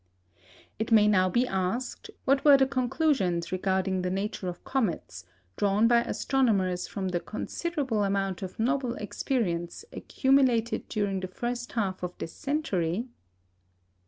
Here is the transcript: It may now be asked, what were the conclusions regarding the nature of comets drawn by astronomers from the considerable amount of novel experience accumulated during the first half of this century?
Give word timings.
It 0.79 0.91
may 0.91 1.07
now 1.07 1.29
be 1.29 1.47
asked, 1.47 2.09
what 2.25 2.43
were 2.43 2.57
the 2.57 2.65
conclusions 2.65 3.51
regarding 3.51 4.01
the 4.01 4.09
nature 4.09 4.47
of 4.47 4.63
comets 4.63 5.25
drawn 5.57 5.87
by 5.87 5.99
astronomers 6.01 6.87
from 6.87 7.09
the 7.09 7.19
considerable 7.19 8.03
amount 8.03 8.41
of 8.41 8.57
novel 8.59 8.95
experience 8.95 9.85
accumulated 9.93 10.89
during 10.89 11.19
the 11.19 11.27
first 11.27 11.73
half 11.73 12.01
of 12.01 12.17
this 12.17 12.33
century? 12.33 13.09